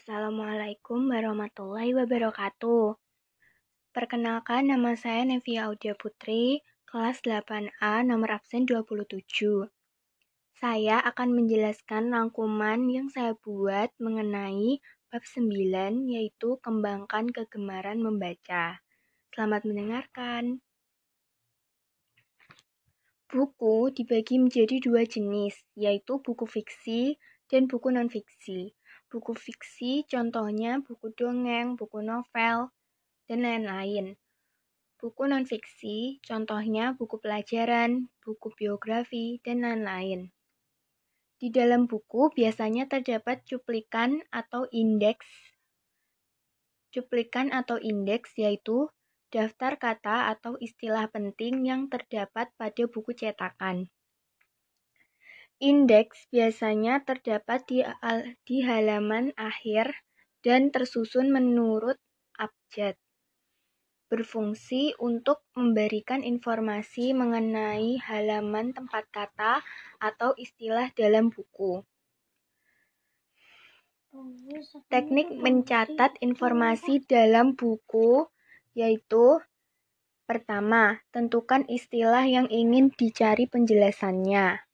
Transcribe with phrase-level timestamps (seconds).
[0.00, 2.96] Assalamualaikum warahmatullahi wabarakatuh.
[3.92, 9.20] Perkenalkan nama saya Nevia Audia Putri, kelas 8A nomor absen 27.
[10.56, 14.80] Saya akan menjelaskan rangkuman yang saya buat mengenai
[15.12, 18.80] bab 9 yaitu kembangkan kegemaran membaca.
[19.36, 20.64] Selamat mendengarkan.
[23.28, 27.20] Buku dibagi menjadi dua jenis, yaitu buku fiksi
[27.52, 28.79] dan buku non-fiksi.
[29.10, 32.70] Buku fiksi contohnya buku dongeng, buku novel,
[33.26, 34.14] dan lain-lain.
[35.02, 40.30] Buku non-fiksi contohnya buku pelajaran, buku biografi, dan lain-lain.
[41.42, 45.26] Di dalam buku biasanya terdapat cuplikan atau indeks.
[46.94, 48.94] Cuplikan atau indeks yaitu
[49.34, 53.90] daftar kata atau istilah penting yang terdapat pada buku cetakan.
[55.60, 57.84] Indeks biasanya terdapat di,
[58.48, 59.92] di halaman akhir
[60.40, 62.00] dan tersusun menurut
[62.40, 62.96] abjad.
[64.08, 69.60] Berfungsi untuk memberikan informasi mengenai halaman tempat kata
[70.00, 71.84] atau istilah dalam buku.
[74.88, 78.24] Teknik mencatat informasi dalam buku
[78.72, 79.44] yaitu
[80.24, 84.69] pertama, tentukan istilah yang ingin dicari penjelasannya.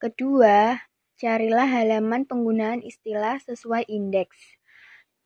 [0.00, 0.80] Kedua,
[1.20, 4.56] carilah halaman penggunaan istilah sesuai indeks.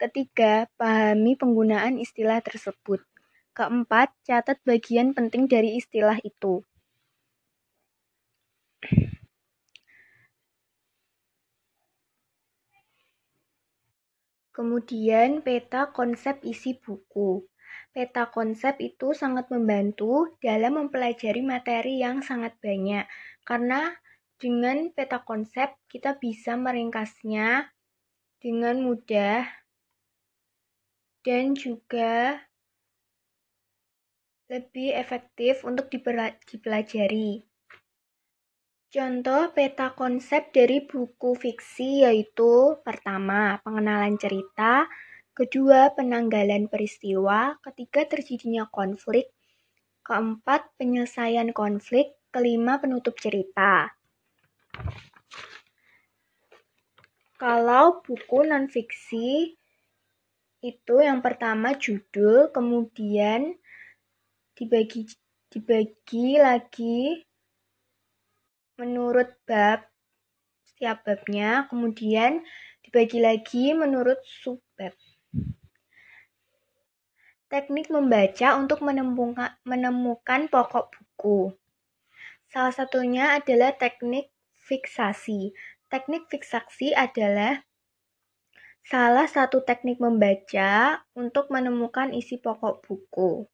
[0.03, 2.99] Ketiga, pahami penggunaan istilah tersebut.
[3.55, 6.67] Keempat, catat bagian penting dari istilah itu.
[14.51, 17.47] Kemudian, peta konsep isi buku.
[17.95, 23.07] Peta konsep itu sangat membantu dalam mempelajari materi yang sangat banyak,
[23.47, 23.95] karena
[24.45, 27.73] dengan peta konsep kita bisa meringkasnya
[28.37, 29.49] dengan mudah
[31.25, 32.45] dan juga
[34.53, 37.41] lebih efektif untuk dipelajari.
[38.93, 44.85] Contoh peta konsep dari buku fiksi yaitu pertama, pengenalan cerita,
[45.33, 49.33] kedua penanggalan peristiwa, ketiga terjadinya konflik,
[50.05, 54.04] keempat penyelesaian konflik, kelima penutup cerita.
[57.35, 59.59] Kalau buku non-fiksi
[60.65, 63.53] itu yang pertama judul, kemudian
[64.57, 65.05] dibagi
[65.53, 67.21] dibagi lagi
[68.75, 69.87] menurut bab
[70.67, 72.43] setiap babnya, kemudian
[72.83, 74.91] dibagi lagi menurut subbab.
[77.47, 81.55] Teknik membaca untuk menemukan, menemukan pokok buku.
[82.51, 84.34] Salah satunya adalah teknik
[84.65, 85.53] fiksasi.
[85.93, 87.63] Teknik fiksasi adalah
[88.85, 93.49] salah satu teknik membaca untuk menemukan isi pokok buku.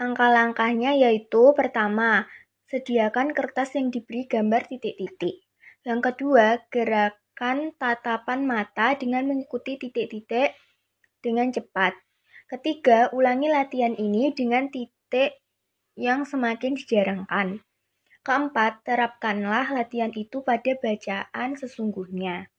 [0.00, 2.24] Langkah-langkahnya yaitu pertama,
[2.70, 5.44] sediakan kertas yang diberi gambar titik-titik.
[5.84, 10.56] Yang kedua, gerakan tatapan mata dengan mengikuti titik-titik
[11.20, 11.92] dengan cepat.
[12.48, 15.38] Ketiga, ulangi latihan ini dengan titik
[15.94, 17.60] yang semakin dijarangkan.
[18.20, 22.52] Keempat, terapkanlah latihan itu pada bacaan sesungguhnya.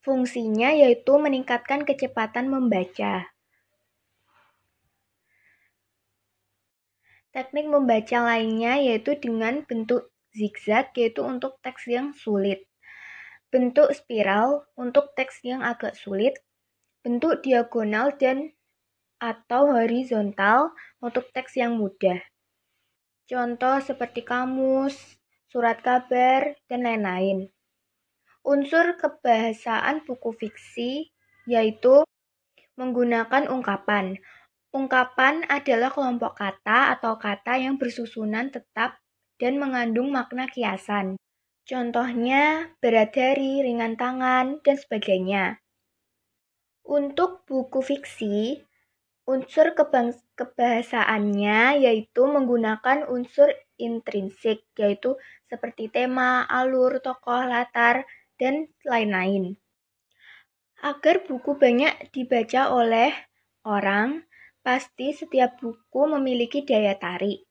[0.00, 3.28] Fungsinya yaitu meningkatkan kecepatan membaca.
[7.36, 12.64] Teknik membaca lainnya yaitu dengan bentuk zigzag yaitu untuk teks yang sulit.
[13.52, 16.40] Bentuk spiral untuk teks yang agak sulit
[17.06, 18.50] bentuk diagonal dan
[19.22, 22.18] atau horizontal untuk teks yang mudah.
[23.26, 25.18] Contoh seperti kamus,
[25.50, 27.50] surat kabar, dan lain-lain.
[28.46, 31.10] Unsur kebahasaan buku fiksi
[31.50, 32.06] yaitu
[32.78, 34.22] menggunakan ungkapan.
[34.70, 39.02] Ungkapan adalah kelompok kata atau kata yang bersusunan tetap
[39.42, 41.18] dan mengandung makna kiasan.
[41.66, 45.58] Contohnya berat dari, ringan tangan, dan sebagainya.
[46.86, 48.62] Untuk buku fiksi,
[49.26, 49.74] unsur
[50.38, 55.18] kebahasaannya yaitu menggunakan unsur intrinsik, yaitu
[55.50, 58.06] seperti tema, alur, tokoh, latar,
[58.38, 59.58] dan lain-lain.
[60.78, 63.10] Agar buku banyak dibaca oleh
[63.66, 64.22] orang,
[64.62, 67.42] pasti setiap buku memiliki daya tarik.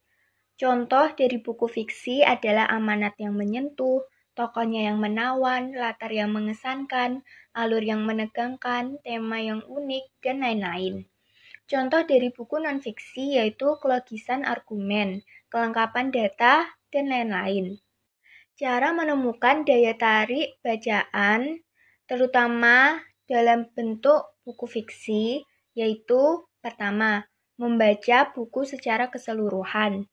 [0.56, 7.84] Contoh dari buku fiksi adalah amanat yang menyentuh, tokohnya yang menawan, latar yang mengesankan, alur
[7.84, 11.04] yang menegangkan, tema yang unik, dan lain-lain.
[11.66, 17.82] Contoh dari buku non-fiksi yaitu kelogisan argumen, kelengkapan data, dan lain-lain.
[18.56, 21.60] Cara menemukan daya tarik bacaan
[22.06, 25.42] terutama dalam bentuk buku fiksi,
[25.74, 27.26] yaitu pertama,
[27.58, 30.06] membaca buku secara keseluruhan.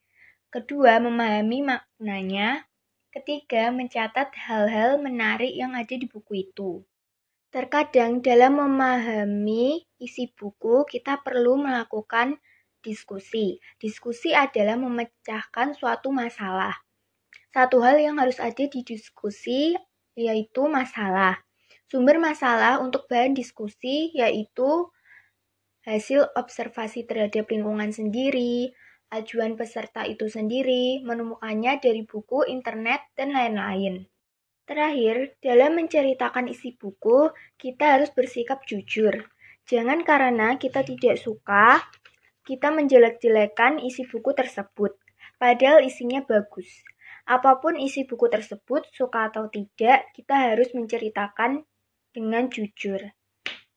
[0.49, 2.65] Kedua, memahami maknanya.
[3.13, 6.81] Ketiga, mencatat hal-hal menarik yang ada di buku itu.
[7.53, 12.41] Terkadang dalam memahami isi buku, kita perlu melakukan
[12.81, 13.61] diskusi.
[13.77, 16.73] Diskusi adalah memecahkan suatu masalah.
[17.53, 19.77] Satu hal yang harus ada di diskusi
[20.17, 21.45] yaitu masalah.
[21.93, 24.89] Sumber masalah untuk bahan diskusi yaitu
[25.85, 28.73] hasil observasi terhadap lingkungan sendiri,
[29.13, 34.09] ajuan peserta itu sendiri, menemukannya dari buku, internet, dan lain-lain.
[34.63, 39.27] Terakhir, dalam menceritakan isi buku, kita harus bersikap jujur.
[39.67, 41.83] Jangan karena kita tidak suka,
[42.47, 44.95] kita menjelek-jelekan isi buku tersebut,
[45.39, 46.87] padahal isinya bagus.
[47.27, 51.67] Apa pun isi buku tersebut, suka atau tidak, kita harus menceritakan
[52.15, 53.03] dengan jujur.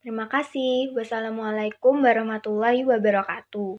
[0.05, 0.93] Terima kasih.
[0.93, 3.73] Wassalamualaikum warahmatullahi wabarakatuh.